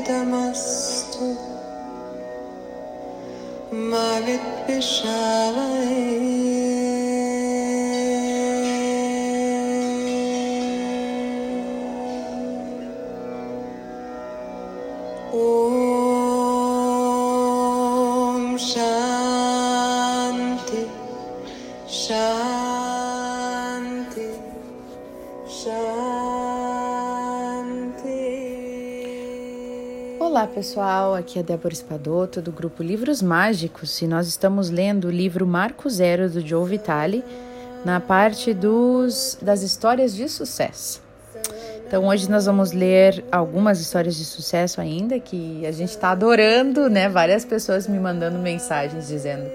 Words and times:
Idamastu 0.00 1.26
Mavit 3.90 4.44
Pishavai 4.64 6.29
Olá 30.20 30.46
pessoal, 30.46 31.14
aqui 31.14 31.38
é 31.38 31.42
Débora 31.42 31.72
Espadoto 31.72 32.42
do 32.42 32.52
grupo 32.52 32.82
Livros 32.82 33.22
Mágicos 33.22 34.02
e 34.02 34.06
nós 34.06 34.28
estamos 34.28 34.68
lendo 34.68 35.06
o 35.06 35.10
livro 35.10 35.46
Marco 35.46 35.88
Zero 35.88 36.28
do 36.28 36.46
Joe 36.46 36.68
Vitale 36.68 37.24
na 37.86 38.00
parte 38.00 38.52
dos, 38.52 39.38
das 39.40 39.62
histórias 39.62 40.14
de 40.14 40.28
sucesso. 40.28 41.00
Então 41.86 42.06
hoje 42.06 42.30
nós 42.30 42.44
vamos 42.44 42.72
ler 42.72 43.24
algumas 43.32 43.80
histórias 43.80 44.14
de 44.14 44.26
sucesso 44.26 44.78
ainda 44.78 45.18
que 45.18 45.64
a 45.64 45.72
gente 45.72 45.88
está 45.88 46.10
adorando, 46.10 46.90
né? 46.90 47.08
Várias 47.08 47.46
pessoas 47.46 47.88
me 47.88 47.98
mandando 47.98 48.38
mensagens 48.38 49.08
dizendo: 49.08 49.50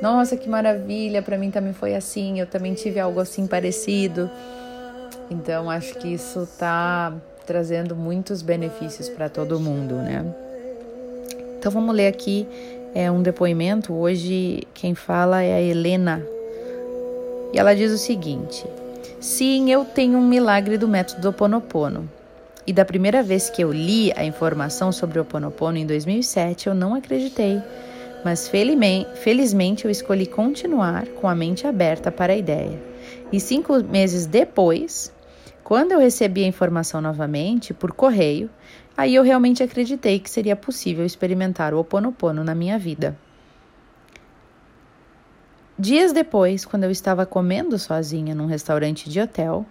Nossa, 0.00 0.34
que 0.34 0.48
maravilha! 0.48 1.20
Para 1.20 1.36
mim 1.36 1.50
também 1.50 1.74
foi 1.74 1.94
assim. 1.94 2.40
Eu 2.40 2.46
também 2.46 2.72
tive 2.72 2.98
algo 2.98 3.20
assim 3.20 3.46
parecido. 3.46 4.30
Então 5.30 5.70
acho 5.70 5.94
que 5.96 6.08
isso 6.08 6.44
está 6.44 7.12
trazendo 7.46 7.94
muitos 7.94 8.42
benefícios 8.42 9.08
para 9.08 9.28
todo 9.28 9.60
mundo, 9.60 9.94
né? 9.94 10.24
Então 11.58 11.70
vamos 11.70 11.94
ler 11.94 12.08
aqui 12.08 12.46
é 12.96 13.10
um 13.10 13.20
depoimento. 13.20 13.92
Hoje 13.92 14.66
quem 14.72 14.94
fala 14.94 15.42
é 15.42 15.54
a 15.54 15.60
Helena 15.60 16.26
e 17.52 17.58
ela 17.58 17.74
diz 17.74 17.92
o 17.92 17.98
seguinte. 17.98 18.64
Sim, 19.20 19.70
eu 19.70 19.84
tenho 19.84 20.18
um 20.18 20.26
milagre 20.26 20.78
do 20.78 20.88
método 20.88 21.20
do 21.20 21.28
Oponopono. 21.28 22.08
E 22.66 22.72
da 22.72 22.84
primeira 22.84 23.22
vez 23.22 23.50
que 23.50 23.62
eu 23.62 23.70
li 23.70 24.12
a 24.16 24.24
informação 24.24 24.90
sobre 24.90 25.18
o 25.18 25.22
Oponopono 25.22 25.76
em 25.76 25.86
2007, 25.86 26.68
eu 26.68 26.74
não 26.74 26.94
acreditei. 26.94 27.60
Mas 28.24 28.50
felizmente 29.14 29.84
eu 29.84 29.90
escolhi 29.90 30.26
continuar 30.26 31.06
com 31.06 31.28
a 31.28 31.34
mente 31.34 31.66
aberta 31.66 32.10
para 32.10 32.32
a 32.32 32.36
ideia. 32.36 32.80
E 33.30 33.38
cinco 33.38 33.78
meses 33.84 34.24
depois, 34.24 35.12
quando 35.66 35.90
eu 35.90 35.98
recebi 35.98 36.44
a 36.44 36.46
informação 36.46 37.00
novamente, 37.00 37.74
por 37.74 37.90
correio, 37.90 38.48
aí 38.96 39.16
eu 39.16 39.24
realmente 39.24 39.64
acreditei 39.64 40.20
que 40.20 40.30
seria 40.30 40.54
possível 40.54 41.04
experimentar 41.04 41.74
o 41.74 41.80
Oponopono 41.80 42.44
na 42.44 42.54
minha 42.54 42.78
vida. 42.78 43.18
Dias 45.76 46.12
depois, 46.12 46.64
quando 46.64 46.84
eu 46.84 46.90
estava 46.92 47.26
comendo 47.26 47.76
sozinha 47.80 48.32
num 48.32 48.46
restaurante 48.46 49.10
de 49.10 49.20
hotel, 49.20 49.66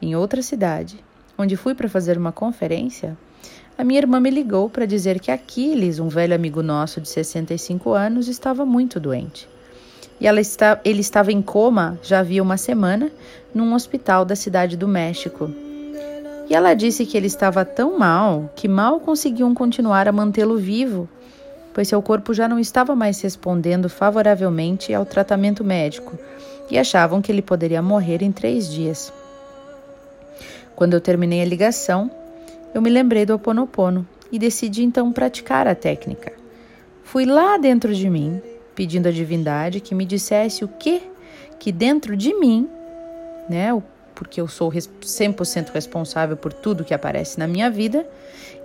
em 0.00 0.16
outra 0.16 0.40
cidade, 0.40 1.04
onde 1.36 1.56
fui 1.56 1.74
para 1.74 1.90
fazer 1.90 2.16
uma 2.16 2.32
conferência, 2.32 3.14
a 3.76 3.84
minha 3.84 4.00
irmã 4.00 4.18
me 4.20 4.30
ligou 4.30 4.70
para 4.70 4.86
dizer 4.86 5.20
que 5.20 5.30
Aquiles, 5.30 5.98
um 5.98 6.08
velho 6.08 6.34
amigo 6.34 6.62
nosso 6.62 7.02
de 7.02 7.08
65 7.10 7.92
anos, 7.92 8.28
estava 8.28 8.64
muito 8.64 8.98
doente. 8.98 9.46
E 10.20 10.26
ela 10.26 10.40
está, 10.40 10.80
ele 10.84 11.00
estava 11.00 11.32
em 11.32 11.42
coma 11.42 11.98
já 12.02 12.20
havia 12.20 12.42
uma 12.42 12.56
semana 12.56 13.10
num 13.54 13.74
hospital 13.74 14.24
da 14.24 14.36
cidade 14.36 14.76
do 14.76 14.88
México. 14.88 15.50
E 16.48 16.54
ela 16.54 16.74
disse 16.74 17.06
que 17.06 17.16
ele 17.16 17.26
estava 17.26 17.64
tão 17.64 17.98
mal 17.98 18.50
que 18.54 18.68
mal 18.68 19.00
conseguiam 19.00 19.54
continuar 19.54 20.06
a 20.06 20.12
mantê-lo 20.12 20.58
vivo 20.58 21.08
pois 21.74 21.88
seu 21.88 22.00
corpo 22.00 22.32
já 22.32 22.48
não 22.48 22.58
estava 22.58 22.94
mais 22.94 23.20
respondendo 23.20 23.88
favoravelmente 23.88 24.94
ao 24.94 25.04
tratamento 25.04 25.64
médico 25.64 26.16
e 26.70 26.78
achavam 26.78 27.20
que 27.20 27.30
ele 27.32 27.42
poderia 27.42 27.82
morrer 27.82 28.22
em 28.22 28.30
três 28.30 28.72
dias. 28.72 29.12
Quando 30.76 30.94
eu 30.94 31.00
terminei 31.00 31.42
a 31.42 31.44
ligação, 31.44 32.08
eu 32.72 32.80
me 32.80 32.88
lembrei 32.88 33.26
do 33.26 33.32
Ho 33.32 33.36
Oponopono 33.36 34.06
e 34.30 34.38
decidi 34.38 34.84
então 34.84 35.12
praticar 35.12 35.66
a 35.66 35.74
técnica. 35.74 36.32
Fui 37.02 37.26
lá 37.26 37.58
dentro 37.58 37.92
de 37.92 38.08
mim, 38.08 38.40
pedindo 38.74 39.08
à 39.08 39.12
divindade 39.12 39.80
que 39.80 39.94
me 39.94 40.04
dissesse 40.04 40.64
o 40.64 40.68
que 40.68 41.02
que 41.58 41.70
dentro 41.72 42.16
de 42.16 42.34
mim, 42.34 42.68
né, 43.48 43.70
porque 44.14 44.40
eu 44.40 44.48
sou 44.48 44.70
100% 44.70 45.70
responsável 45.70 46.36
por 46.36 46.52
tudo 46.52 46.84
que 46.84 46.94
aparece 46.94 47.38
na 47.38 47.46
minha 47.46 47.70
vida, 47.70 48.06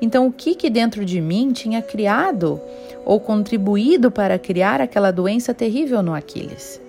então 0.02 0.28
o 0.28 0.32
que 0.32 0.56
que 0.56 0.70
dentro 0.70 1.04
de 1.06 1.20
mim 1.20 1.52
tinha 1.52 1.82
criado 1.82 2.60
ou 3.06 3.20
contribuído 3.20 4.10
para 4.10 4.40
criar 4.40 4.82
aquela 4.82 5.12
doença 5.12 5.54
terrível 5.54 6.02
no 6.02 6.14
Aquiles. 6.14 6.82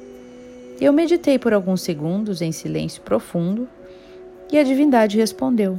Eu 0.80 0.92
meditei 0.92 1.38
por 1.38 1.52
alguns 1.52 1.82
segundos 1.82 2.40
em 2.40 2.52
silêncio 2.52 3.02
profundo 3.02 3.68
e 4.50 4.58
a 4.58 4.62
divindade 4.62 5.18
respondeu: 5.18 5.78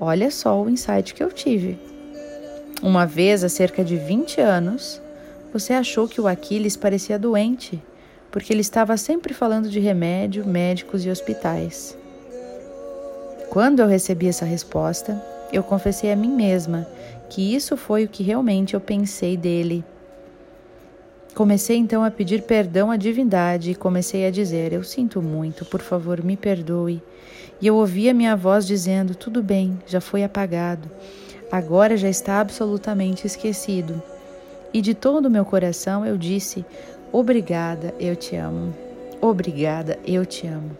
Olha 0.00 0.30
só 0.30 0.60
o 0.62 0.70
insight 0.70 1.12
que 1.12 1.22
eu 1.22 1.30
tive. 1.30 1.78
Uma 2.82 3.06
vez, 3.06 3.44
há 3.44 3.48
cerca 3.48 3.84
de 3.84 3.96
20 3.96 4.40
anos, 4.40 5.01
você 5.52 5.74
achou 5.74 6.08
que 6.08 6.20
o 6.20 6.26
Aquiles 6.26 6.76
parecia 6.76 7.18
doente, 7.18 7.82
porque 8.30 8.52
ele 8.52 8.62
estava 8.62 8.96
sempre 8.96 9.34
falando 9.34 9.68
de 9.68 9.78
remédio, 9.78 10.46
médicos 10.46 11.04
e 11.04 11.10
hospitais. 11.10 11.96
Quando 13.50 13.80
eu 13.80 13.86
recebi 13.86 14.28
essa 14.28 14.46
resposta, 14.46 15.22
eu 15.52 15.62
confessei 15.62 16.10
a 16.10 16.16
mim 16.16 16.30
mesma 16.34 16.88
que 17.28 17.54
isso 17.54 17.76
foi 17.76 18.04
o 18.04 18.08
que 18.08 18.22
realmente 18.22 18.72
eu 18.72 18.80
pensei 18.80 19.36
dele. 19.36 19.84
Comecei 21.34 21.76
então 21.76 22.02
a 22.02 22.10
pedir 22.10 22.42
perdão 22.42 22.90
à 22.90 22.96
divindade 22.96 23.70
e 23.70 23.74
comecei 23.74 24.26
a 24.26 24.30
dizer: 24.30 24.72
Eu 24.72 24.82
sinto 24.82 25.20
muito, 25.20 25.64
por 25.64 25.80
favor, 25.80 26.22
me 26.22 26.36
perdoe. 26.36 27.02
E 27.60 27.66
eu 27.66 27.76
ouvi 27.76 28.08
a 28.08 28.14
minha 28.14 28.36
voz 28.36 28.66
dizendo: 28.66 29.14
Tudo 29.14 29.42
bem, 29.42 29.78
já 29.86 30.00
foi 30.00 30.24
apagado. 30.24 30.90
Agora 31.50 31.96
já 31.96 32.08
está 32.08 32.40
absolutamente 32.40 33.26
esquecido. 33.26 34.02
E 34.72 34.80
de 34.80 34.94
todo 34.94 35.26
o 35.26 35.30
meu 35.30 35.44
coração 35.44 36.04
eu 36.06 36.16
disse: 36.16 36.64
Obrigada, 37.12 37.94
eu 38.00 38.16
te 38.16 38.36
amo. 38.36 38.74
Obrigada, 39.20 39.98
eu 40.06 40.24
te 40.24 40.46
amo. 40.46 40.70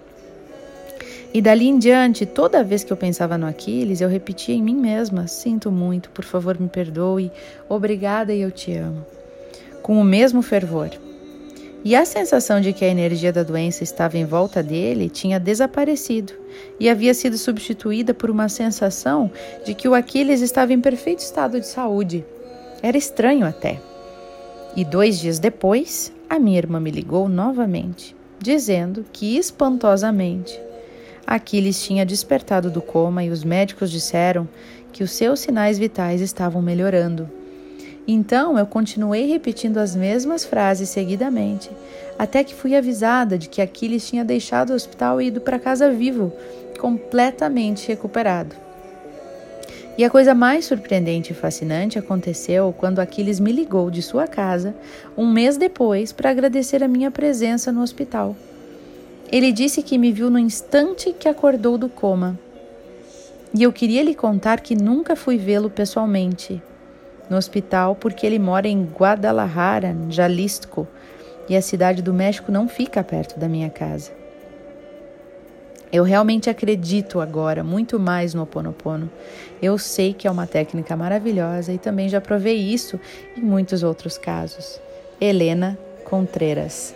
E 1.35 1.41
dali 1.41 1.67
em 1.67 1.79
diante, 1.79 2.27
toda 2.27 2.63
vez 2.63 2.85
que 2.85 2.93
eu 2.93 2.97
pensava 2.97 3.39
no 3.39 3.47
Aquiles, 3.47 4.01
eu 4.01 4.09
repetia 4.09 4.55
em 4.55 4.63
mim 4.63 4.77
mesma: 4.77 5.27
Sinto 5.27 5.71
muito, 5.71 6.11
por 6.11 6.25
favor, 6.25 6.59
me 6.59 6.69
perdoe, 6.69 7.31
obrigada 7.69 8.35
eu 8.35 8.51
te 8.51 8.75
amo. 8.75 9.05
Com 9.83 10.01
o 10.01 10.05
mesmo 10.05 10.43
fervor. 10.43 10.91
E 11.85 11.97
a 11.97 12.05
sensação 12.05 12.61
de 12.61 12.73
que 12.73 12.85
a 12.85 12.89
energia 12.89 13.33
da 13.33 13.43
doença 13.43 13.83
estava 13.83 14.17
em 14.17 14.25
volta 14.25 14.63
dele 14.63 15.09
tinha 15.09 15.41
desaparecido 15.41 16.33
e 16.79 16.89
havia 16.89 17.13
sido 17.13 17.37
substituída 17.37 18.15
por 18.15 18.31
uma 18.31 18.49
sensação 18.49 19.31
de 19.65 19.75
que 19.75 19.89
o 19.89 19.95
Aquiles 19.95 20.43
estava 20.43 20.73
em 20.73 20.81
perfeito 20.81 21.21
estado 21.21 21.59
de 21.59 21.67
saúde. 21.67 22.25
Era 22.83 22.99
estranho 22.99 23.47
até. 23.47 23.81
E 24.75 24.85
dois 24.85 25.21
dias 25.21 25.39
depois, 25.39 26.13
a 26.29 26.39
minha 26.39 26.59
irmã 26.59 26.81
me 26.81 26.91
ligou 26.91 27.29
novamente, 27.29 28.17
dizendo 28.41 29.05
que 29.13 29.37
espantosamente 29.37 30.59
Aquiles 31.27 31.83
tinha 31.83 32.05
despertado 32.05 32.71
do 32.71 32.83
coma 32.83 33.25
e 33.25 33.31
os 33.31 33.45
médicos 33.45 33.91
disseram 33.91 34.49
que 34.93 35.03
os 35.03 35.13
seus 35.13 35.41
sinais 35.41 35.79
vitais 35.79 36.21
estavam 36.21 36.61
melhorando. 36.61 37.31
Então 38.07 38.59
eu 38.59 38.67
continuei 38.67 39.27
repetindo 39.27 39.79
as 39.79 39.95
mesmas 39.95 40.45
frases 40.45 40.89
seguidamente, 40.89 41.71
até 42.19 42.43
que 42.43 42.55
fui 42.55 42.75
avisada 42.75 43.39
de 43.39 43.49
que 43.49 43.63
Aquiles 43.63 44.07
tinha 44.07 44.25
deixado 44.25 44.71
o 44.71 44.75
hospital 44.75 45.21
e 45.21 45.29
ido 45.29 45.41
para 45.41 45.59
casa 45.59 45.91
vivo, 45.91 46.33
completamente 46.79 47.87
recuperado. 47.87 48.57
E 49.97 50.05
a 50.05 50.11
coisa 50.11 50.35
mais 50.35 50.65
surpreendente 50.65 51.33
e 51.33 51.35
fascinante 51.35 51.99
aconteceu 51.99 52.75
quando 52.77 52.99
Aquiles 52.99 53.39
me 53.39 53.53
ligou 53.53 53.91
de 53.91 54.01
sua 54.01 54.27
casa 54.27 54.75
um 55.17 55.31
mês 55.31 55.59
depois 55.59 56.13
para 56.13 56.31
agradecer 56.31 56.83
a 56.83 56.89
minha 56.89 57.11
presença 57.11 57.71
no 57.71 57.83
hospital. 57.83 58.35
Ele 59.31 59.53
disse 59.53 59.83
que 59.83 59.99
me 59.99 60.11
viu 60.11 60.31
no 60.31 60.39
instante 60.39 61.13
que 61.13 61.29
acordou 61.29 61.77
do 61.77 61.91
coma. 61.91 62.39
E 63.55 63.63
eu 63.63 63.73
queria 63.73 64.03
lhe 64.03 64.15
contar 64.15 64.61
que 64.61 64.75
nunca 64.75 65.15
fui 65.15 65.37
vê-lo 65.37 65.69
pessoalmente 65.69 66.63
no 67.29 67.37
hospital 67.37 67.95
porque 67.95 68.27
ele 68.27 68.39
mora 68.39 68.67
em 68.67 68.85
Guadalajara, 68.85 69.95
Jalisco, 70.09 70.89
e 71.49 71.57
a 71.57 71.61
cidade 71.61 72.01
do 72.01 72.15
México 72.15 72.51
não 72.51 72.67
fica 72.67 73.05
perto 73.05 73.39
da 73.39 73.49
minha 73.49 73.69
casa. 73.69 74.22
Eu 75.93 76.05
realmente 76.05 76.49
acredito 76.49 77.21
agora 77.21 77.63
muito 77.63 78.01
mais 78.01 78.33
no 78.33 78.41
Ho 78.41 78.45
Oponopono. 78.45 79.11
Eu 79.61 79.77
sei 79.77 80.15
que 80.15 80.27
é 80.27 80.31
uma 80.31 80.47
técnica 80.47 80.97
maravilhosa 80.97 81.71
e 81.71 81.77
também 81.77 82.09
já 82.09 82.19
provei 82.19 82.57
isso 82.57 82.99
em 83.37 83.43
muitos 83.43 83.83
outros 83.83 84.17
casos. 84.17 84.81
Helena 85.21 85.79
Contreras. 86.05 86.95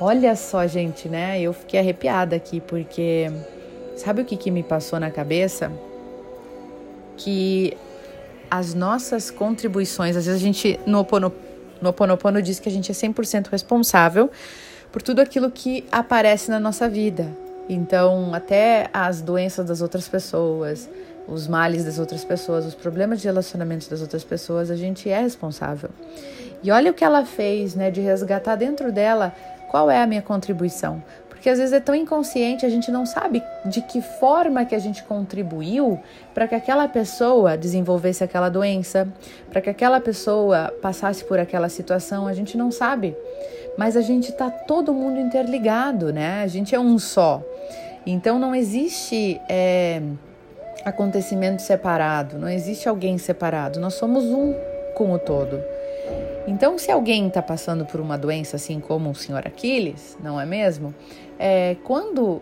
Olha 0.00 0.36
só, 0.36 0.64
gente, 0.68 1.08
né? 1.08 1.40
Eu 1.40 1.52
fiquei 1.52 1.80
arrepiada 1.80 2.36
aqui 2.36 2.60
porque 2.60 3.28
sabe 3.96 4.22
o 4.22 4.24
que, 4.24 4.36
que 4.36 4.52
me 4.52 4.62
passou 4.62 5.00
na 5.00 5.10
cabeça? 5.10 5.72
Que 7.16 7.76
as 8.48 8.72
nossas 8.72 9.32
contribuições, 9.32 10.16
às 10.16 10.26
vezes 10.26 10.40
a 10.40 10.44
gente 10.44 10.78
no 10.86 11.00
Oponopono, 11.00 11.44
no 11.82 11.90
Oponopono 11.90 12.40
diz 12.40 12.60
que 12.60 12.68
a 12.68 12.72
gente 12.72 12.92
é 12.92 12.94
100% 12.94 13.48
responsável 13.48 14.30
por 14.92 15.02
tudo 15.02 15.20
aquilo 15.20 15.50
que 15.50 15.84
aparece 15.90 16.50
na 16.50 16.60
nossa 16.60 16.88
vida. 16.88 17.45
Então, 17.68 18.32
até 18.32 18.88
as 18.92 19.20
doenças 19.20 19.66
das 19.66 19.80
outras 19.80 20.08
pessoas, 20.08 20.88
os 21.26 21.48
males 21.48 21.84
das 21.84 21.98
outras 21.98 22.24
pessoas, 22.24 22.64
os 22.64 22.74
problemas 22.74 23.20
de 23.20 23.26
relacionamento 23.26 23.90
das 23.90 24.00
outras 24.00 24.22
pessoas, 24.22 24.70
a 24.70 24.76
gente 24.76 25.08
é 25.10 25.20
responsável. 25.20 25.90
E 26.62 26.70
olha 26.70 26.90
o 26.90 26.94
que 26.94 27.04
ela 27.04 27.24
fez, 27.24 27.74
né, 27.74 27.90
de 27.90 28.00
resgatar 28.00 28.56
dentro 28.56 28.92
dela 28.92 29.34
qual 29.70 29.90
é 29.90 30.02
a 30.02 30.06
minha 30.06 30.22
contribuição. 30.22 31.02
Porque 31.28 31.50
às 31.50 31.58
vezes 31.58 31.72
é 31.72 31.80
tão 31.80 31.94
inconsciente, 31.94 32.64
a 32.64 32.68
gente 32.68 32.90
não 32.90 33.04
sabe 33.04 33.42
de 33.64 33.80
que 33.82 34.00
forma 34.00 34.64
que 34.64 34.74
a 34.74 34.78
gente 34.78 35.02
contribuiu 35.04 36.00
para 36.34 36.48
que 36.48 36.54
aquela 36.54 36.88
pessoa 36.88 37.56
desenvolvesse 37.56 38.24
aquela 38.24 38.48
doença, 38.48 39.06
para 39.50 39.60
que 39.60 39.70
aquela 39.70 40.00
pessoa 40.00 40.72
passasse 40.80 41.24
por 41.24 41.38
aquela 41.38 41.68
situação, 41.68 42.26
a 42.26 42.32
gente 42.32 42.56
não 42.56 42.70
sabe. 42.70 43.14
Mas 43.76 43.96
a 43.96 44.00
gente 44.00 44.30
está 44.30 44.50
todo 44.50 44.92
mundo 44.94 45.20
interligado, 45.20 46.12
né? 46.12 46.42
A 46.42 46.46
gente 46.46 46.74
é 46.74 46.80
um 46.80 46.98
só. 46.98 47.42
Então 48.06 48.38
não 48.38 48.54
existe 48.54 49.40
é, 49.48 50.00
acontecimento 50.84 51.60
separado, 51.60 52.38
não 52.38 52.48
existe 52.48 52.88
alguém 52.88 53.18
separado. 53.18 53.80
Nós 53.80 53.94
somos 53.94 54.24
um 54.24 54.54
com 54.94 55.12
o 55.12 55.18
todo. 55.18 55.60
Então, 56.46 56.78
se 56.78 56.92
alguém 56.92 57.26
está 57.26 57.42
passando 57.42 57.84
por 57.84 58.00
uma 58.00 58.16
doença, 58.16 58.54
assim 58.54 58.78
como 58.78 59.10
o 59.10 59.14
senhor 59.14 59.44
Aquiles, 59.44 60.16
não 60.22 60.40
é 60.40 60.46
mesmo? 60.46 60.94
É, 61.38 61.76
quando 61.82 62.40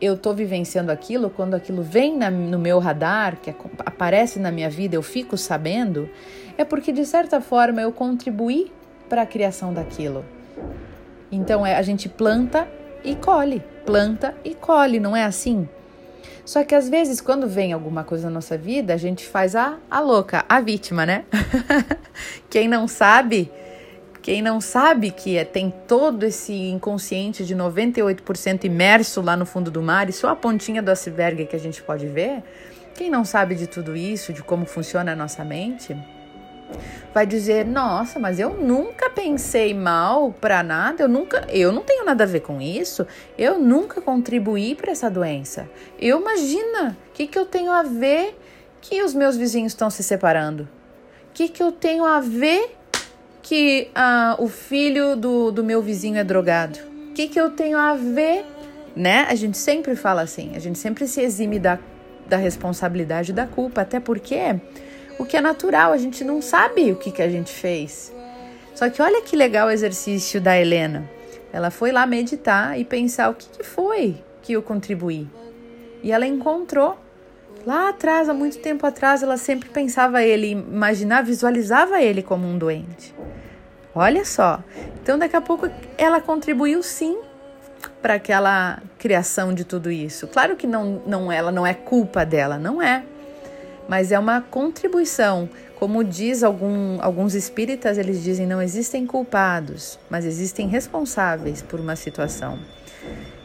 eu 0.00 0.14
estou 0.14 0.34
vivenciando 0.34 0.90
aquilo, 0.90 1.28
quando 1.28 1.54
aquilo 1.54 1.82
vem 1.82 2.16
na, 2.16 2.30
no 2.30 2.58
meu 2.58 2.78
radar, 2.78 3.36
que 3.36 3.54
aparece 3.84 4.40
na 4.40 4.50
minha 4.50 4.70
vida, 4.70 4.96
eu 4.96 5.02
fico 5.02 5.36
sabendo, 5.36 6.08
é 6.56 6.64
porque 6.64 6.92
de 6.92 7.04
certa 7.04 7.40
forma 7.40 7.82
eu 7.82 7.92
contribuí 7.92 8.72
para 9.08 9.22
a 9.22 9.26
criação 9.26 9.72
daquilo. 9.72 10.24
Então 11.32 11.66
é, 11.66 11.74
a 11.76 11.82
gente 11.82 12.10
planta 12.10 12.68
e 13.02 13.16
colhe, 13.16 13.62
planta 13.86 14.34
e 14.44 14.54
colhe, 14.54 15.00
não 15.00 15.16
é 15.16 15.24
assim? 15.24 15.66
Só 16.44 16.62
que 16.64 16.74
às 16.74 16.88
vezes, 16.88 17.20
quando 17.20 17.48
vem 17.48 17.72
alguma 17.72 18.04
coisa 18.04 18.28
na 18.28 18.34
nossa 18.34 18.58
vida, 18.58 18.92
a 18.92 18.96
gente 18.96 19.26
faz 19.26 19.56
a, 19.56 19.78
a 19.90 20.00
louca, 20.00 20.44
a 20.48 20.60
vítima, 20.60 21.06
né? 21.06 21.24
quem 22.50 22.68
não 22.68 22.86
sabe, 22.86 23.50
quem 24.20 24.42
não 24.42 24.60
sabe 24.60 25.10
que 25.10 25.38
é, 25.38 25.44
tem 25.44 25.72
todo 25.86 26.24
esse 26.24 26.52
inconsciente 26.52 27.46
de 27.46 27.56
98% 27.56 28.64
imerso 28.64 29.22
lá 29.22 29.36
no 29.36 29.46
fundo 29.46 29.70
do 29.70 29.80
mar 29.80 30.08
e 30.08 30.12
só 30.12 30.28
a 30.28 30.36
pontinha 30.36 30.82
do 30.82 30.90
iceberg 30.90 31.46
que 31.46 31.56
a 31.56 31.60
gente 31.60 31.82
pode 31.82 32.06
ver, 32.06 32.42
quem 32.94 33.08
não 33.08 33.24
sabe 33.24 33.54
de 33.54 33.66
tudo 33.66 33.96
isso, 33.96 34.32
de 34.32 34.42
como 34.42 34.66
funciona 34.66 35.12
a 35.12 35.16
nossa 35.16 35.44
mente, 35.44 35.96
vai 37.14 37.26
dizer: 37.26 37.64
"Nossa, 37.66 38.18
mas 38.18 38.38
eu 38.38 38.50
nunca 38.50 39.10
pensei 39.10 39.74
mal 39.74 40.32
para 40.32 40.62
nada, 40.62 41.02
eu 41.04 41.08
nunca, 41.08 41.46
eu 41.50 41.72
não 41.72 41.82
tenho 41.82 42.04
nada 42.04 42.24
a 42.24 42.26
ver 42.26 42.40
com 42.40 42.60
isso, 42.60 43.06
eu 43.38 43.58
nunca 43.58 44.00
contribuí 44.00 44.74
para 44.74 44.92
essa 44.92 45.10
doença. 45.10 45.68
Eu 45.98 46.20
imagina, 46.20 46.96
o 47.08 47.12
que 47.12 47.26
que 47.26 47.38
eu 47.38 47.46
tenho 47.46 47.70
a 47.70 47.82
ver 47.82 48.38
que 48.80 49.02
os 49.02 49.14
meus 49.14 49.36
vizinhos 49.36 49.72
estão 49.72 49.90
se 49.90 50.02
separando? 50.02 50.68
Que 51.34 51.48
que 51.48 51.62
eu 51.62 51.72
tenho 51.72 52.04
a 52.04 52.20
ver 52.20 52.76
que 53.42 53.90
ah, 53.94 54.36
o 54.38 54.48
filho 54.48 55.16
do, 55.16 55.50
do 55.50 55.64
meu 55.64 55.82
vizinho 55.82 56.18
é 56.18 56.24
drogado? 56.24 56.78
Que 57.14 57.28
que 57.28 57.40
eu 57.40 57.50
tenho 57.50 57.78
a 57.78 57.94
ver, 57.94 58.44
né? 58.94 59.26
A 59.28 59.34
gente 59.34 59.58
sempre 59.58 59.96
fala 59.96 60.22
assim, 60.22 60.52
a 60.56 60.58
gente 60.58 60.78
sempre 60.78 61.06
se 61.06 61.20
exime 61.20 61.58
da 61.58 61.78
da 62.32 62.38
responsabilidade 62.38 63.32
da 63.32 63.46
culpa, 63.46 63.82
até 63.82 64.00
porque 64.00 64.58
o 65.22 65.26
que 65.26 65.36
é 65.36 65.40
natural, 65.40 65.92
a 65.92 65.96
gente 65.96 66.24
não 66.24 66.42
sabe 66.42 66.90
o 66.90 66.96
que, 66.96 67.12
que 67.12 67.22
a 67.22 67.28
gente 67.28 67.52
fez. 67.52 68.12
Só 68.74 68.90
que 68.90 69.00
olha 69.00 69.22
que 69.22 69.36
legal 69.36 69.68
o 69.68 69.70
exercício 69.70 70.40
da 70.40 70.58
Helena. 70.58 71.08
Ela 71.52 71.70
foi 71.70 71.92
lá 71.92 72.04
meditar 72.06 72.78
e 72.78 72.84
pensar 72.84 73.30
o 73.30 73.34
que, 73.34 73.48
que 73.48 73.62
foi 73.62 74.16
que 74.42 74.54
eu 74.54 74.62
contribuí. 74.62 75.28
E 76.02 76.10
ela 76.10 76.26
encontrou. 76.26 76.98
Lá 77.64 77.90
atrás, 77.90 78.28
há 78.28 78.34
muito 78.34 78.58
tempo 78.58 78.84
atrás, 78.84 79.22
ela 79.22 79.36
sempre 79.36 79.68
pensava 79.68 80.20
ele, 80.24 80.50
imaginava, 80.50 81.22
visualizava 81.22 82.02
ele 82.02 82.20
como 82.20 82.48
um 82.48 82.58
doente. 82.58 83.14
Olha 83.94 84.24
só. 84.24 84.64
Então, 85.00 85.16
daqui 85.16 85.36
a 85.36 85.40
pouco, 85.40 85.70
ela 85.96 86.20
contribuiu 86.20 86.82
sim 86.82 87.20
para 88.00 88.14
aquela 88.14 88.82
criação 88.98 89.54
de 89.54 89.64
tudo 89.64 89.92
isso. 89.92 90.26
Claro 90.26 90.56
que 90.56 90.66
não, 90.66 91.00
não, 91.06 91.30
ela 91.30 91.52
não 91.52 91.64
é 91.64 91.74
culpa 91.74 92.26
dela, 92.26 92.58
não 92.58 92.82
é 92.82 93.04
mas 93.88 94.12
é 94.12 94.18
uma 94.18 94.40
contribuição. 94.40 95.48
Como 95.78 96.04
diz 96.04 96.42
algum, 96.42 97.00
alguns 97.02 97.34
espíritas, 97.34 97.98
eles 97.98 98.22
dizem 98.22 98.46
não 98.46 98.62
existem 98.62 99.06
culpados, 99.06 99.98
mas 100.08 100.24
existem 100.24 100.68
responsáveis 100.68 101.60
por 101.62 101.80
uma 101.80 101.96
situação. 101.96 102.58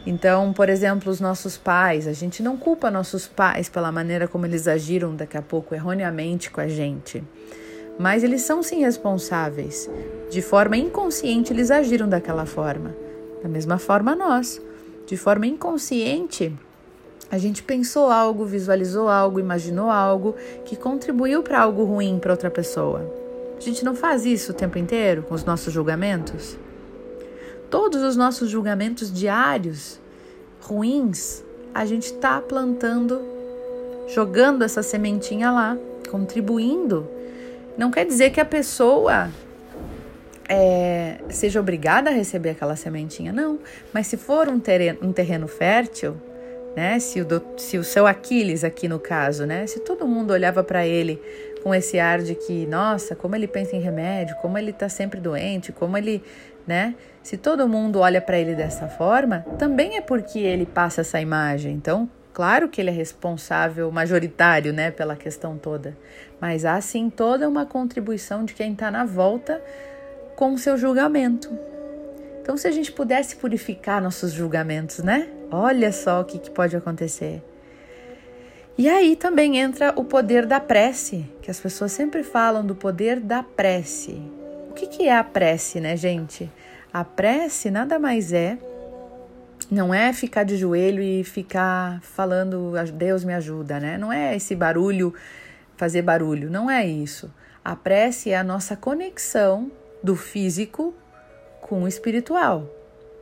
Então, 0.06 0.52
por 0.52 0.68
exemplo, 0.68 1.10
os 1.10 1.20
nossos 1.20 1.56
pais, 1.58 2.06
a 2.06 2.12
gente 2.12 2.42
não 2.42 2.56
culpa 2.56 2.90
nossos 2.90 3.26
pais 3.26 3.68
pela 3.68 3.92
maneira 3.92 4.26
como 4.26 4.46
eles 4.46 4.66
agiram 4.66 5.14
daqui 5.14 5.36
a 5.36 5.42
pouco 5.42 5.74
erroneamente 5.74 6.50
com 6.50 6.60
a 6.60 6.68
gente. 6.68 7.22
Mas 7.98 8.22
eles 8.22 8.42
são 8.42 8.62
sim 8.62 8.80
responsáveis. 8.80 9.90
De 10.30 10.40
forma 10.40 10.76
inconsciente, 10.76 11.52
eles 11.52 11.70
agiram 11.70 12.08
daquela 12.08 12.46
forma. 12.46 12.94
Da 13.42 13.48
mesma 13.48 13.78
forma, 13.78 14.14
nós. 14.14 14.62
De 15.04 15.16
forma 15.16 15.46
inconsciente, 15.46 16.56
a 17.30 17.36
gente 17.36 17.62
pensou 17.62 18.10
algo, 18.10 18.44
visualizou 18.44 19.08
algo, 19.08 19.38
imaginou 19.38 19.90
algo 19.90 20.34
que 20.64 20.76
contribuiu 20.76 21.42
para 21.42 21.60
algo 21.60 21.84
ruim 21.84 22.18
para 22.18 22.32
outra 22.32 22.50
pessoa. 22.50 23.04
A 23.56 23.60
gente 23.60 23.84
não 23.84 23.94
faz 23.94 24.24
isso 24.24 24.52
o 24.52 24.54
tempo 24.54 24.78
inteiro 24.78 25.22
com 25.22 25.34
os 25.34 25.44
nossos 25.44 25.72
julgamentos? 25.72 26.56
Todos 27.68 28.02
os 28.02 28.16
nossos 28.16 28.48
julgamentos 28.48 29.12
diários 29.12 30.00
ruins, 30.60 31.44
a 31.74 31.84
gente 31.84 32.06
está 32.06 32.40
plantando, 32.40 33.20
jogando 34.08 34.62
essa 34.64 34.82
sementinha 34.82 35.50
lá, 35.50 35.76
contribuindo. 36.10 37.06
Não 37.76 37.90
quer 37.90 38.06
dizer 38.06 38.30
que 38.30 38.40
a 38.40 38.44
pessoa 38.44 39.28
é, 40.48 41.18
seja 41.28 41.60
obrigada 41.60 42.08
a 42.08 42.12
receber 42.12 42.50
aquela 42.50 42.74
sementinha, 42.74 43.32
não. 43.32 43.58
Mas 43.92 44.06
se 44.06 44.16
for 44.16 44.48
um 44.48 44.58
terreno, 44.58 44.98
um 45.02 45.12
terreno 45.12 45.46
fértil, 45.46 46.16
né? 46.76 46.98
Se 46.98 47.20
o, 47.20 47.24
do, 47.24 47.42
se 47.56 47.78
o 47.78 47.84
seu 47.84 48.06
Aquiles 48.06 48.64
aqui 48.64 48.88
no 48.88 48.98
caso, 48.98 49.46
né? 49.46 49.66
Se 49.66 49.80
todo 49.80 50.06
mundo 50.06 50.32
olhava 50.32 50.62
para 50.62 50.86
ele 50.86 51.20
com 51.62 51.74
esse 51.74 51.98
ar 51.98 52.20
de 52.20 52.34
que, 52.34 52.66
nossa, 52.66 53.14
como 53.14 53.34
ele 53.34 53.46
pensa 53.46 53.76
em 53.76 53.80
remédio, 53.80 54.36
como 54.36 54.56
ele 54.56 54.70
está 54.70 54.88
sempre 54.88 55.20
doente, 55.20 55.72
como 55.72 55.96
ele, 55.96 56.22
né? 56.66 56.94
Se 57.22 57.36
todo 57.36 57.68
mundo 57.68 57.98
olha 57.98 58.20
para 58.20 58.38
ele 58.38 58.54
dessa 58.54 58.88
forma, 58.88 59.44
também 59.58 59.96
é 59.96 60.00
porque 60.00 60.38
ele 60.38 60.64
passa 60.64 61.02
essa 61.02 61.20
imagem. 61.20 61.74
Então, 61.74 62.08
claro 62.32 62.68
que 62.68 62.80
ele 62.80 62.90
é 62.90 62.92
responsável 62.92 63.90
majoritário, 63.90 64.72
né, 64.72 64.90
pela 64.90 65.16
questão 65.16 65.58
toda. 65.58 65.96
Mas 66.40 66.64
há 66.64 66.80
sim 66.80 67.10
toda 67.10 67.48
uma 67.48 67.66
contribuição 67.66 68.44
de 68.44 68.54
quem 68.54 68.72
está 68.72 68.90
na 68.90 69.04
volta 69.04 69.60
com 70.36 70.54
o 70.54 70.58
seu 70.58 70.76
julgamento. 70.78 71.50
Então, 72.40 72.56
se 72.56 72.66
a 72.66 72.70
gente 72.70 72.92
pudesse 72.92 73.36
purificar 73.36 74.00
nossos 74.00 74.32
julgamentos, 74.32 75.00
né? 75.00 75.28
Olha 75.50 75.92
só 75.92 76.20
o 76.20 76.24
que, 76.24 76.38
que 76.38 76.50
pode 76.50 76.76
acontecer. 76.76 77.42
E 78.76 78.88
aí 78.88 79.16
também 79.16 79.58
entra 79.58 79.92
o 79.96 80.04
poder 80.04 80.46
da 80.46 80.60
prece, 80.60 81.24
que 81.42 81.50
as 81.50 81.58
pessoas 81.58 81.90
sempre 81.90 82.22
falam 82.22 82.64
do 82.64 82.74
poder 82.74 83.18
da 83.18 83.42
prece. 83.42 84.22
O 84.70 84.72
que, 84.74 84.86
que 84.86 85.08
é 85.08 85.16
a 85.16 85.24
prece, 85.24 85.80
né, 85.80 85.96
gente? 85.96 86.50
A 86.92 87.02
prece 87.02 87.70
nada 87.70 87.98
mais 87.98 88.32
é, 88.32 88.56
não 89.70 89.92
é 89.92 90.12
ficar 90.12 90.44
de 90.44 90.56
joelho 90.56 91.02
e 91.02 91.24
ficar 91.24 92.00
falando 92.02 92.72
Deus 92.94 93.24
me 93.24 93.34
ajuda, 93.34 93.80
né? 93.80 93.98
Não 93.98 94.12
é 94.12 94.36
esse 94.36 94.54
barulho, 94.54 95.12
fazer 95.76 96.02
barulho, 96.02 96.48
não 96.48 96.70
é 96.70 96.86
isso. 96.86 97.32
A 97.64 97.74
prece 97.74 98.30
é 98.30 98.36
a 98.36 98.44
nossa 98.44 98.76
conexão 98.76 99.70
do 100.02 100.14
físico 100.14 100.94
com 101.60 101.82
o 101.82 101.88
espiritual. 101.88 102.77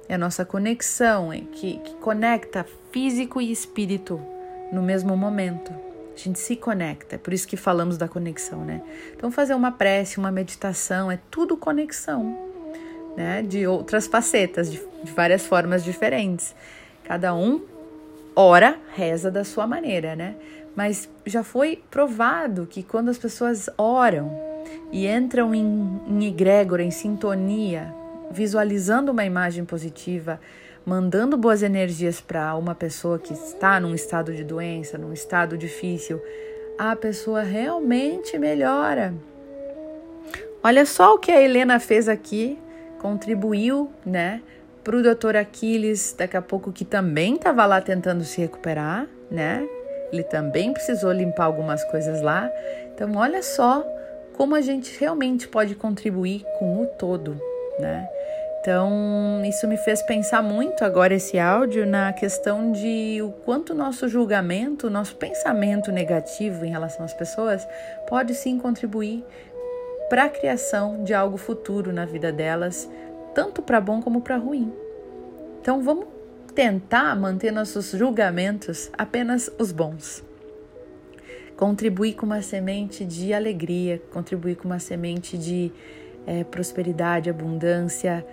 É 0.08 0.14
a 0.14 0.18
nossa 0.18 0.44
conexão 0.44 1.30
que, 1.52 1.78
que 1.78 1.94
conecta 1.96 2.64
físico 2.90 3.40
e 3.40 3.50
espírito 3.50 4.20
no 4.72 4.82
mesmo 4.82 5.16
momento. 5.16 5.72
A 6.14 6.18
gente 6.18 6.38
se 6.38 6.56
conecta, 6.56 7.16
é 7.16 7.18
por 7.18 7.34
isso 7.34 7.46
que 7.46 7.56
falamos 7.56 7.98
da 7.98 8.08
conexão, 8.08 8.64
né? 8.64 8.80
Então, 9.14 9.30
fazer 9.30 9.54
uma 9.54 9.70
prece, 9.70 10.16
uma 10.18 10.30
meditação, 10.30 11.10
é 11.10 11.18
tudo 11.30 11.58
conexão, 11.58 12.38
né? 13.16 13.42
De 13.42 13.66
outras 13.66 14.06
facetas, 14.06 14.72
de, 14.72 14.80
de 15.04 15.12
várias 15.12 15.44
formas 15.46 15.84
diferentes. 15.84 16.54
Cada 17.04 17.34
um 17.34 17.60
ora, 18.34 18.78
reza 18.94 19.30
da 19.30 19.44
sua 19.44 19.66
maneira, 19.66 20.16
né? 20.16 20.36
Mas 20.74 21.08
já 21.26 21.42
foi 21.42 21.82
provado 21.90 22.66
que 22.66 22.82
quando 22.82 23.10
as 23.10 23.18
pessoas 23.18 23.68
oram 23.76 24.30
e 24.90 25.06
entram 25.06 25.54
em, 25.54 26.00
em 26.06 26.26
egrégora, 26.26 26.82
em 26.82 26.90
sintonia, 26.90 27.94
visualizando 28.30 29.12
uma 29.12 29.24
imagem 29.24 29.64
positiva, 29.64 30.40
mandando 30.84 31.36
boas 31.36 31.62
energias 31.62 32.20
para 32.20 32.54
uma 32.54 32.74
pessoa 32.74 33.18
que 33.18 33.32
está 33.32 33.80
num 33.80 33.94
estado 33.94 34.32
de 34.32 34.44
doença, 34.44 34.96
num 34.96 35.12
estado 35.12 35.58
difícil, 35.58 36.22
a 36.78 36.94
pessoa 36.94 37.42
realmente 37.42 38.38
melhora. 38.38 39.14
Olha 40.62 40.84
só 40.84 41.14
o 41.14 41.18
que 41.18 41.30
a 41.30 41.40
Helena 41.40 41.78
fez 41.80 42.08
aqui, 42.08 42.58
contribuiu, 42.98 43.90
né, 44.04 44.42
para 44.82 44.96
o 44.96 45.02
doutor 45.02 45.36
Aquiles, 45.36 46.14
daqui 46.16 46.36
a 46.36 46.42
pouco 46.42 46.72
que 46.72 46.84
também 46.84 47.34
estava 47.34 47.66
lá 47.66 47.80
tentando 47.80 48.22
se 48.24 48.40
recuperar, 48.40 49.08
né? 49.28 49.68
Ele 50.12 50.22
também 50.22 50.72
precisou 50.72 51.10
limpar 51.10 51.46
algumas 51.46 51.82
coisas 51.84 52.22
lá. 52.22 52.48
Então, 52.94 53.16
olha 53.16 53.42
só 53.42 53.84
como 54.36 54.54
a 54.54 54.60
gente 54.60 54.96
realmente 55.00 55.48
pode 55.48 55.74
contribuir 55.74 56.44
com 56.58 56.82
o 56.82 56.86
todo, 56.86 57.40
né? 57.80 58.08
Então, 58.66 59.44
isso 59.44 59.68
me 59.68 59.76
fez 59.76 60.02
pensar 60.02 60.42
muito 60.42 60.84
agora 60.84 61.14
esse 61.14 61.38
áudio 61.38 61.86
na 61.86 62.12
questão 62.12 62.72
de 62.72 63.22
o 63.22 63.30
quanto 63.30 63.72
nosso 63.72 64.08
julgamento, 64.08 64.90
nosso 64.90 65.14
pensamento 65.14 65.92
negativo 65.92 66.64
em 66.64 66.70
relação 66.70 67.04
às 67.04 67.14
pessoas 67.14 67.64
pode 68.08 68.34
sim 68.34 68.58
contribuir 68.58 69.24
para 70.10 70.24
a 70.24 70.28
criação 70.28 71.04
de 71.04 71.14
algo 71.14 71.36
futuro 71.36 71.92
na 71.92 72.04
vida 72.04 72.32
delas, 72.32 72.90
tanto 73.36 73.62
para 73.62 73.80
bom 73.80 74.02
como 74.02 74.20
para 74.20 74.36
ruim. 74.36 74.72
Então, 75.60 75.80
vamos 75.80 76.06
tentar 76.52 77.14
manter 77.14 77.52
nossos 77.52 77.92
julgamentos 77.92 78.90
apenas 78.98 79.48
os 79.60 79.70
bons. 79.70 80.24
Contribuir 81.56 82.14
com 82.14 82.26
uma 82.26 82.42
semente 82.42 83.04
de 83.04 83.32
alegria, 83.32 84.02
contribuir 84.12 84.56
com 84.56 84.64
uma 84.64 84.80
semente 84.80 85.38
de 85.38 85.70
é, 86.26 86.42
prosperidade, 86.42 87.30
abundância, 87.30 88.26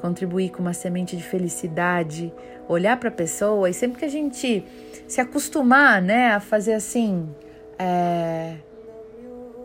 contribuir 0.00 0.50
com 0.50 0.60
uma 0.60 0.72
semente 0.72 1.16
de 1.16 1.22
felicidade, 1.22 2.32
olhar 2.68 2.96
para 2.98 3.08
a 3.08 3.12
pessoa 3.12 3.68
e 3.68 3.74
sempre 3.74 3.98
que 3.98 4.04
a 4.04 4.10
gente 4.10 4.64
se 5.06 5.20
acostumar, 5.20 6.00
né, 6.00 6.32
a 6.32 6.40
fazer 6.40 6.74
assim, 6.74 7.28
é, 7.78 8.56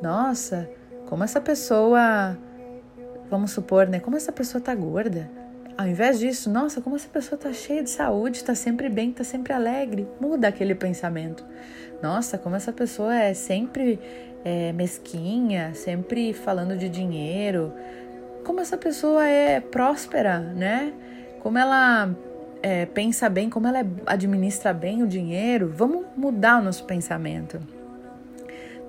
nossa, 0.01 0.69
como 1.07 1.23
essa 1.23 1.39
pessoa, 1.39 2.37
vamos 3.29 3.51
supor, 3.51 3.87
né, 3.87 3.99
como 3.99 4.17
essa 4.17 4.31
pessoa 4.31 4.61
tá 4.61 4.73
gorda. 4.73 5.29
Ao 5.75 5.87
invés 5.87 6.19
disso, 6.19 6.51
nossa, 6.51 6.81
como 6.81 6.95
essa 6.95 7.09
pessoa 7.09 7.37
tá 7.37 7.51
cheia 7.51 7.81
de 7.81 7.89
saúde, 7.89 8.43
tá 8.43 8.53
sempre 8.53 8.89
bem, 8.89 9.11
tá 9.11 9.23
sempre 9.23 9.53
alegre. 9.53 10.07
Muda 10.21 10.47
aquele 10.47 10.75
pensamento. 10.75 11.43
Nossa, 12.01 12.37
como 12.37 12.55
essa 12.55 12.71
pessoa 12.71 13.15
é 13.15 13.33
sempre 13.33 13.99
é, 14.45 14.71
mesquinha, 14.71 15.73
sempre 15.73 16.31
falando 16.31 16.77
de 16.77 16.89
dinheiro. 16.89 17.73
Como 18.45 18.59
essa 18.59 18.77
pessoa 18.77 19.27
é 19.27 19.59
próspera, 19.59 20.39
né? 20.39 20.93
Como 21.41 21.57
ela 21.57 22.09
é, 22.61 22.85
pensa 22.85 23.29
bem, 23.29 23.49
como 23.49 23.67
ela 23.67 23.85
administra 24.05 24.73
bem 24.73 25.03
o 25.03 25.07
dinheiro. 25.07 25.71
Vamos 25.75 26.05
mudar 26.15 26.61
o 26.61 26.63
nosso 26.63 26.85
pensamento. 26.85 27.59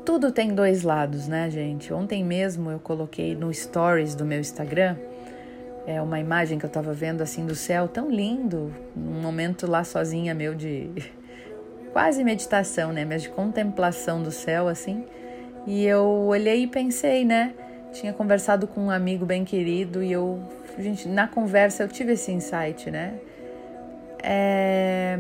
Tudo 0.05 0.31
tem 0.31 0.55
dois 0.55 0.83
lados, 0.83 1.27
né, 1.29 1.49
gente? 1.51 1.93
Ontem 1.93 2.23
mesmo 2.23 2.71
eu 2.71 2.79
coloquei 2.79 3.35
no 3.35 3.53
stories 3.53 4.15
do 4.15 4.25
meu 4.25 4.41
Instagram 4.41 4.97
é 5.87 6.01
uma 6.01 6.19
imagem 6.19 6.59
que 6.59 6.65
eu 6.65 6.69
estava 6.69 6.93
vendo 6.93 7.23
assim 7.23 7.45
do 7.45 7.55
céu 7.55 7.87
tão 7.87 8.11
lindo, 8.11 8.73
um 8.97 9.21
momento 9.21 9.71
lá 9.71 9.85
sozinha 9.85 10.35
meu 10.35 10.55
de 10.55 10.91
quase 11.93 12.25
meditação, 12.25 12.93
né, 12.93 13.05
mas 13.05 13.23
de 13.23 13.29
contemplação 13.29 14.23
do 14.23 14.31
céu 14.31 14.67
assim. 14.67 15.05
E 15.67 15.85
eu 15.85 16.05
olhei 16.05 16.63
e 16.63 16.67
pensei, 16.67 17.25
né? 17.25 17.55
Tinha 17.95 18.13
conversado 18.13 18.67
com 18.67 18.83
um 18.83 18.91
amigo 18.91 19.25
bem 19.25 19.45
querido 19.45 20.03
e 20.03 20.13
eu, 20.13 20.39
gente, 20.79 21.09
na 21.09 21.27
conversa 21.27 21.83
eu 21.83 21.89
tive 21.89 22.13
esse 22.13 22.31
insight, 22.31 22.91
né? 22.91 23.15
É, 24.23 25.19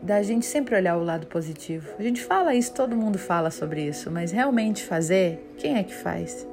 da 0.00 0.22
gente 0.22 0.46
sempre 0.46 0.74
olhar 0.74 0.96
o 0.96 1.04
lado 1.04 1.26
positivo. 1.26 1.88
A 1.98 2.02
gente 2.02 2.22
fala 2.22 2.54
isso, 2.54 2.72
todo 2.72 2.96
mundo 2.96 3.18
fala 3.18 3.50
sobre 3.50 3.82
isso, 3.82 4.10
mas 4.10 4.32
realmente 4.32 4.82
fazer, 4.84 5.52
quem 5.58 5.76
é 5.76 5.82
que 5.82 5.94
faz? 5.94 6.46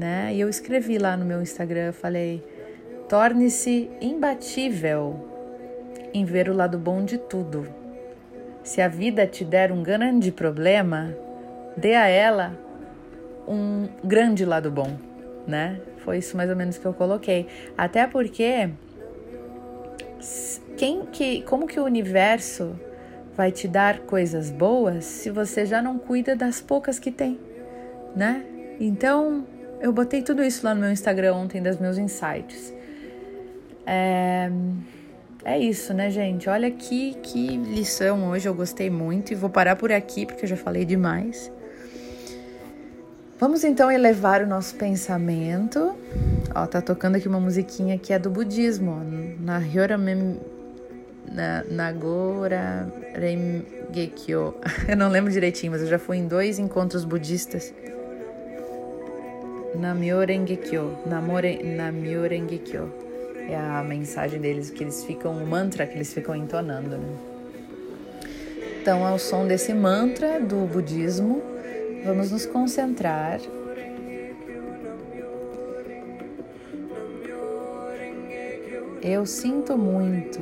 né? 0.00 0.30
E 0.32 0.40
eu 0.40 0.48
escrevi 0.48 0.96
lá 0.96 1.16
no 1.16 1.24
meu 1.24 1.42
Instagram, 1.42 1.92
falei: 1.92 2.42
torne-se 3.08 3.90
imbatível 4.00 5.28
em 6.12 6.24
ver 6.24 6.48
o 6.48 6.54
lado 6.54 6.78
bom 6.78 7.04
de 7.04 7.18
tudo. 7.18 7.68
Se 8.64 8.80
a 8.80 8.88
vida 8.88 9.26
te 9.26 9.44
der 9.44 9.70
um 9.70 9.82
grande 9.82 10.32
problema, 10.32 11.14
dê 11.76 11.94
a 11.94 12.08
ela 12.08 12.52
um 13.50 13.88
grande 14.04 14.44
lado 14.44 14.70
bom, 14.70 14.96
né? 15.46 15.80
Foi 15.98 16.18
isso 16.18 16.36
mais 16.36 16.48
ou 16.48 16.56
menos 16.56 16.78
que 16.78 16.86
eu 16.86 16.94
coloquei. 16.94 17.46
Até 17.76 18.06
porque 18.06 18.70
quem 20.76 21.06
que, 21.06 21.42
como 21.42 21.66
que 21.66 21.80
o 21.80 21.84
universo 21.84 22.78
vai 23.36 23.50
te 23.50 23.66
dar 23.66 24.00
coisas 24.00 24.50
boas 24.50 25.04
se 25.04 25.30
você 25.30 25.66
já 25.66 25.82
não 25.82 25.98
cuida 25.98 26.36
das 26.36 26.60
poucas 26.60 26.98
que 26.98 27.10
tem, 27.10 27.38
né? 28.14 28.44
Então, 28.78 29.46
eu 29.80 29.92
botei 29.92 30.22
tudo 30.22 30.42
isso 30.42 30.64
lá 30.64 30.74
no 30.74 30.80
meu 30.80 30.90
Instagram 30.90 31.34
ontem, 31.34 31.62
das 31.62 31.78
meus 31.78 31.98
insights. 31.98 32.72
É, 33.86 34.50
é 35.44 35.58
isso, 35.58 35.92
né, 35.92 36.10
gente? 36.10 36.48
Olha 36.48 36.70
que, 36.70 37.14
que 37.14 37.56
lição 37.56 38.28
hoje, 38.28 38.48
eu 38.48 38.54
gostei 38.54 38.88
muito 38.88 39.32
e 39.32 39.34
vou 39.34 39.50
parar 39.50 39.76
por 39.76 39.90
aqui 39.90 40.24
porque 40.24 40.44
eu 40.44 40.48
já 40.48 40.56
falei 40.56 40.84
demais. 40.84 41.50
Vamos 43.40 43.64
então 43.64 43.90
elevar 43.90 44.42
o 44.42 44.46
nosso 44.46 44.74
pensamento. 44.74 45.96
Ó, 46.54 46.66
tá 46.66 46.82
tocando 46.82 47.16
aqui 47.16 47.26
uma 47.26 47.40
musiquinha 47.40 47.96
que 47.96 48.12
é 48.12 48.18
do 48.18 48.28
budismo, 48.28 48.90
ó, 48.92 49.42
na 49.42 49.56
Hyoramem 49.56 50.38
na 51.32 51.64
Nagora 51.64 52.86
Rengekyo. 53.14 54.54
Eu 54.86 54.94
não 54.94 55.08
lembro 55.08 55.32
direitinho, 55.32 55.72
mas 55.72 55.80
eu 55.80 55.88
já 55.88 55.98
fui 55.98 56.18
em 56.18 56.28
dois 56.28 56.58
encontros 56.58 57.02
budistas 57.02 57.72
Namyo 59.74 60.18
Rengekyo, 60.18 60.98
Namore, 61.06 61.62
Namyo. 61.62 62.26
É 63.48 63.56
a 63.56 63.82
mensagem 63.82 64.38
deles, 64.38 64.68
que 64.68 64.84
eles 64.84 65.02
ficam, 65.04 65.32
o 65.32 65.46
mantra 65.46 65.86
que 65.86 65.94
eles 65.94 66.12
ficam 66.12 66.36
entonando. 66.36 66.98
Né? 66.98 67.16
Então, 68.82 69.06
ao 69.06 69.18
som 69.18 69.46
desse 69.46 69.72
mantra 69.72 70.38
do 70.38 70.66
budismo, 70.66 71.49
vamos 72.04 72.30
nos 72.30 72.46
concentrar 72.46 73.40
Eu 79.02 79.24
sinto 79.24 79.78
muito 79.78 80.38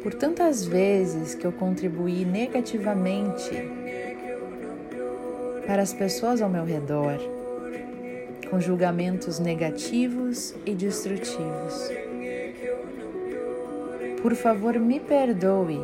por 0.00 0.14
tantas 0.14 0.64
vezes 0.64 1.34
que 1.34 1.44
eu 1.44 1.50
contribuí 1.50 2.24
negativamente 2.24 3.50
para 5.66 5.82
as 5.82 5.92
pessoas 5.92 6.40
ao 6.40 6.48
meu 6.48 6.64
redor, 6.64 7.18
com 8.48 8.60
julgamentos 8.60 9.40
negativos 9.40 10.54
e 10.64 10.72
destrutivos. 10.72 11.90
Por 14.22 14.36
favor, 14.36 14.78
me 14.78 15.00
perdoe 15.00 15.80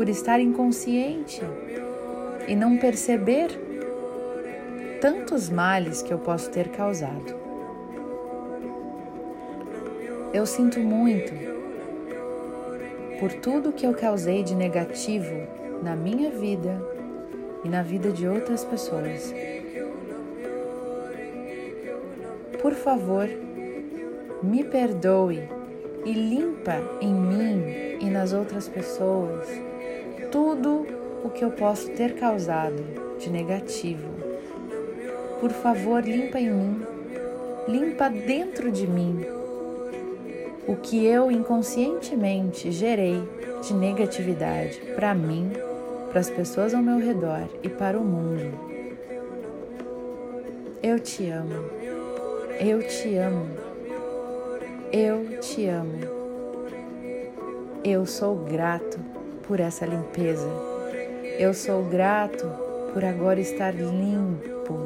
por 0.00 0.08
estar 0.08 0.40
inconsciente 0.40 1.42
e 2.48 2.56
não 2.56 2.78
perceber 2.78 3.50
tantos 4.98 5.50
males 5.50 6.00
que 6.00 6.10
eu 6.10 6.18
posso 6.18 6.50
ter 6.50 6.68
causado. 6.68 7.34
Eu 10.32 10.46
sinto 10.46 10.80
muito 10.80 11.34
por 13.18 13.30
tudo 13.30 13.74
que 13.74 13.86
eu 13.86 13.92
causei 13.92 14.42
de 14.42 14.54
negativo 14.54 15.46
na 15.82 15.94
minha 15.94 16.30
vida 16.30 16.82
e 17.62 17.68
na 17.68 17.82
vida 17.82 18.10
de 18.10 18.26
outras 18.26 18.64
pessoas. 18.64 19.34
Por 22.62 22.72
favor, 22.72 23.28
me 24.42 24.64
perdoe 24.64 25.46
e 26.06 26.12
limpa 26.14 26.80
em 27.02 27.12
mim 27.12 27.98
e 28.00 28.08
nas 28.08 28.32
outras 28.32 28.66
pessoas 28.66 29.69
tudo 30.30 30.86
o 31.24 31.30
que 31.30 31.44
eu 31.44 31.50
posso 31.50 31.90
ter 31.90 32.14
causado 32.14 32.82
de 33.18 33.28
negativo. 33.30 34.08
Por 35.40 35.50
favor, 35.50 36.02
limpa 36.02 36.38
em 36.38 36.50
mim, 36.50 36.82
limpa 37.68 38.08
dentro 38.08 38.70
de 38.70 38.86
mim 38.86 39.24
o 40.66 40.76
que 40.76 41.04
eu 41.04 41.30
inconscientemente 41.30 42.70
gerei 42.70 43.22
de 43.62 43.74
negatividade 43.74 44.80
para 44.94 45.14
mim 45.14 45.50
para 46.10 46.20
as 46.20 46.30
pessoas 46.30 46.74
ao 46.74 46.82
meu 46.82 46.98
redor 46.98 47.48
e 47.62 47.68
para 47.68 47.98
o 47.98 48.04
mundo. 48.04 48.52
Eu 50.82 50.98
te 50.98 51.28
amo. 51.28 51.64
Eu 52.58 52.82
te 52.82 53.16
amo. 53.16 53.48
Eu 54.92 55.40
te 55.40 55.66
amo. 55.66 55.98
Eu 57.84 58.04
sou 58.06 58.36
grato 58.36 59.09
por 59.50 59.58
essa 59.58 59.84
limpeza. 59.84 60.48
Eu 61.36 61.52
sou 61.52 61.82
grato 61.82 62.48
por 62.92 63.04
agora 63.04 63.40
estar 63.40 63.74
limpo, 63.74 64.78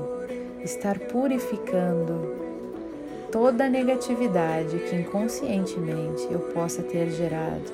estar 0.65 0.99
purificando 1.01 2.35
toda 3.31 3.67
a 3.67 3.69
negatividade 3.69 4.79
que 4.79 4.97
inconscientemente 4.97 6.27
eu 6.31 6.39
possa 6.55 6.83
ter 6.83 7.11
gerado. 7.11 7.71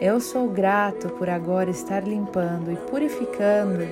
Eu 0.00 0.18
sou 0.18 0.48
grato 0.48 1.10
por 1.10 1.28
agora 1.28 1.68
estar 1.68 2.08
limpando 2.08 2.72
e 2.72 2.76
purificando 2.90 3.86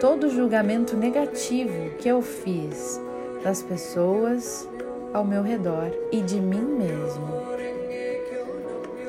todo 0.00 0.30
julgamento 0.30 0.96
negativo 0.96 1.90
que 1.98 2.08
eu 2.08 2.22
fiz 2.22 2.98
das 3.42 3.62
pessoas 3.62 4.66
ao 5.12 5.22
meu 5.22 5.42
redor 5.42 5.90
e 6.10 6.22
de 6.22 6.40
mim 6.40 6.64
mesmo. 6.64 7.28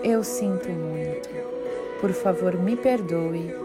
Eu 0.04 0.26
sinto 0.26 0.70
muito. 0.70 1.55
Por 2.02 2.12
favor, 2.12 2.56
me 2.56 2.76
perdoe. 2.76 3.56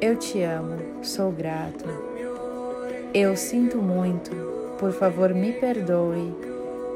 Eu 0.00 0.16
te 0.16 0.42
amo, 0.42 1.02
sou 1.02 1.32
grato. 1.32 1.84
Eu 3.14 3.36
sinto 3.36 3.78
muito. 3.78 4.30
Por 4.78 4.92
favor, 4.92 5.34
me 5.34 5.52
perdoe. 5.52 6.34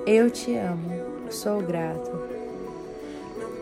Eu 0.06 0.30
te 0.30 0.54
amo, 0.56 1.30
sou 1.30 1.62
grato. 1.62 2.10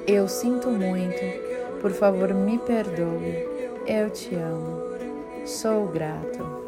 Eu 0.06 0.28
sinto 0.28 0.68
muito. 0.68 1.80
Por 1.80 1.92
favor, 1.92 2.34
me 2.34 2.58
perdoe. 2.58 3.48
Eu 3.86 4.10
te 4.10 4.34
amo, 4.34 5.46
sou 5.46 5.86
grato. 5.86 6.60